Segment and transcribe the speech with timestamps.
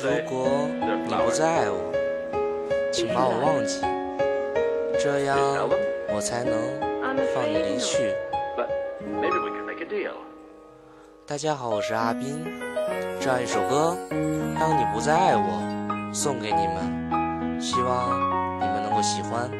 [0.00, 0.68] 如果
[1.06, 1.92] 你不再爱我，
[2.92, 3.80] 请把我忘记，
[4.98, 5.36] 这样
[6.08, 6.52] 我才能
[7.34, 8.14] 放你离去。
[11.26, 12.44] 大家好，我是阿斌，
[13.20, 13.96] 这样一首歌
[14.58, 15.62] 《当你不再爱我》
[16.14, 18.18] 送给你们，希望
[18.60, 19.50] 你们能够喜欢。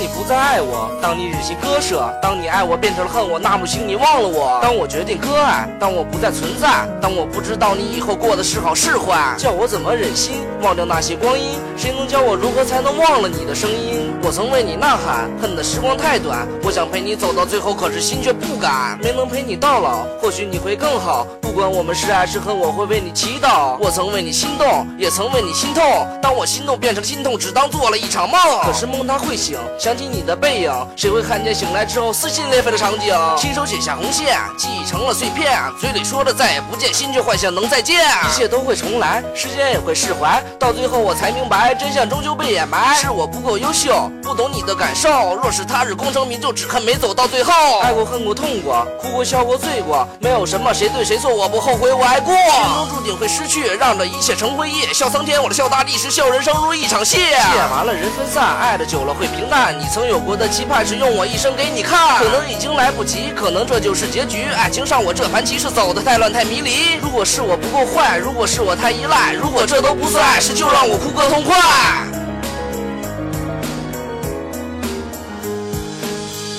[0.00, 4.58] 你不再爱我，当你忍心割舍，当你爱我变成了恨我，那么请你忘了我。
[4.62, 11.58] 当我决定割爱，当我不再存在，当我不知道你以后过的是好是坏，叫我怎么忍心忘掉那些光阴？
[11.76, 14.10] 谁能教我如何才能忘了你的声音？
[14.22, 18.98] 我曾为你呐喊，恨的时光太短，我想陪你走到最后，可是心却不敢。
[19.02, 21.26] 没能陪你到老，或许你会更好。
[21.42, 23.76] 不管我们是爱是恨，我会为你祈祷。
[23.78, 25.84] 我曾为你心动，也曾为你心痛。
[26.22, 28.40] 当我心动变成心痛，只当做了一场梦。
[28.62, 29.58] 可是梦它会醒，
[29.90, 33.12] 想起你的背影，谁会看见醒来之后撕心裂肺的场景？
[33.36, 37.98] 亲手写下红线，记忆成了碎片，嘴里说着再也不见，心却幻想能再见。
[37.98, 42.94] 一切都会重来，时间也会释怀，到最后我才明白，真相终究被掩埋。
[42.94, 45.34] 是我不够优秀，不懂你的感受。
[45.42, 47.52] 若是他日功成名就，只恨没走到最后。
[47.80, 51.34] 爱过恨过痛过，哭过笑过醉过，没有什么谁对谁错。
[51.34, 52.32] 我不后悔，我爱过。
[52.32, 54.86] 命中注定会失去，让这一切成回忆。
[54.94, 57.18] 笑苍天，我的笑大地，是笑人生如一场戏。
[57.18, 59.79] 演完了人分散，爱的久了会平淡。
[59.80, 62.18] 你曾有过的期盼，是用我一生给你看。
[62.18, 64.44] 可能已经来不及，可能这就是结局。
[64.54, 66.96] 爱情上我这盘棋是走的太乱太迷离。
[67.00, 71.56] 如果是我不够坏，如果是我太依赖，如果这都不算爱是，就让我哭个痛快。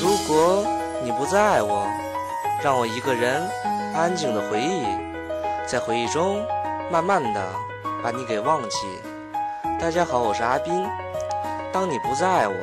[0.01, 0.65] 如果
[1.03, 1.85] 你不再爱我，
[2.63, 3.47] 让我一个人。
[3.93, 4.83] 安静的回忆，
[5.67, 6.41] 在回忆中
[6.89, 7.41] 慢慢的
[8.01, 8.77] 把你给忘记。
[9.79, 10.87] 大家好，我是阿斌。
[11.73, 12.55] 当你不再爱我，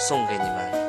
[0.00, 0.79] 送给你们。